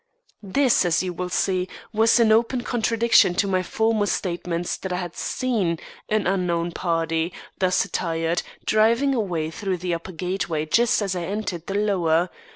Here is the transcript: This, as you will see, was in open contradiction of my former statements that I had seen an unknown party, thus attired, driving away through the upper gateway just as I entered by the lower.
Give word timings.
This, 0.41 0.83
as 0.83 1.03
you 1.03 1.13
will 1.13 1.29
see, 1.29 1.67
was 1.93 2.19
in 2.19 2.31
open 2.31 2.61
contradiction 2.63 3.35
of 3.35 3.43
my 3.43 3.61
former 3.61 4.07
statements 4.07 4.75
that 4.77 4.91
I 4.91 4.97
had 4.97 5.15
seen 5.15 5.77
an 6.09 6.25
unknown 6.25 6.71
party, 6.71 7.31
thus 7.59 7.85
attired, 7.85 8.41
driving 8.65 9.13
away 9.13 9.51
through 9.51 9.77
the 9.77 9.93
upper 9.93 10.11
gateway 10.11 10.65
just 10.65 11.03
as 11.03 11.15
I 11.15 11.25
entered 11.25 11.67
by 11.67 11.75
the 11.75 11.79
lower. 11.81 12.31